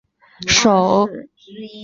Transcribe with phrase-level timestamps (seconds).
[0.47, 1.79] 首府基法。